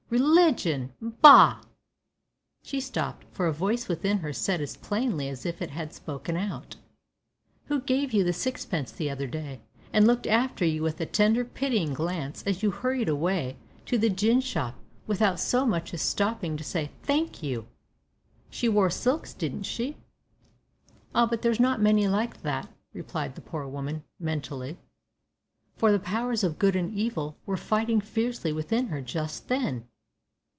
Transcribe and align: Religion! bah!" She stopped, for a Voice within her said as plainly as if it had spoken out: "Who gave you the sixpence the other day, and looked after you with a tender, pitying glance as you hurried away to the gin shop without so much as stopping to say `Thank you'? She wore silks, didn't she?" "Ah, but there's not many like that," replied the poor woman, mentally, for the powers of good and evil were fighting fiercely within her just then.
Religion! 0.11 0.91
bah!" 1.21 1.61
She 2.63 2.81
stopped, 2.81 3.25
for 3.31 3.47
a 3.47 3.53
Voice 3.53 3.87
within 3.87 4.17
her 4.17 4.33
said 4.33 4.59
as 4.59 4.75
plainly 4.75 5.29
as 5.29 5.45
if 5.45 5.61
it 5.61 5.69
had 5.69 5.93
spoken 5.93 6.35
out: 6.35 6.75
"Who 7.67 7.79
gave 7.79 8.11
you 8.11 8.25
the 8.25 8.33
sixpence 8.33 8.91
the 8.91 9.09
other 9.09 9.25
day, 9.25 9.61
and 9.93 10.05
looked 10.05 10.27
after 10.27 10.65
you 10.65 10.83
with 10.83 10.99
a 10.99 11.05
tender, 11.05 11.45
pitying 11.45 11.93
glance 11.93 12.43
as 12.43 12.61
you 12.61 12.71
hurried 12.71 13.07
away 13.07 13.55
to 13.85 13.97
the 13.97 14.09
gin 14.09 14.41
shop 14.41 14.75
without 15.07 15.39
so 15.39 15.65
much 15.65 15.93
as 15.93 16.01
stopping 16.01 16.57
to 16.57 16.63
say 16.65 16.91
`Thank 17.07 17.41
you'? 17.41 17.65
She 18.49 18.67
wore 18.67 18.89
silks, 18.89 19.33
didn't 19.33 19.63
she?" 19.63 19.95
"Ah, 21.15 21.25
but 21.25 21.41
there's 21.41 21.57
not 21.57 21.81
many 21.81 22.09
like 22.09 22.41
that," 22.41 22.67
replied 22.91 23.35
the 23.35 23.41
poor 23.41 23.65
woman, 23.65 24.03
mentally, 24.19 24.77
for 25.77 25.89
the 25.89 25.99
powers 25.99 26.43
of 26.43 26.59
good 26.59 26.75
and 26.75 26.93
evil 26.93 27.37
were 27.45 27.55
fighting 27.55 28.01
fiercely 28.01 28.51
within 28.51 28.87
her 28.87 28.99
just 29.01 29.47
then. 29.47 29.85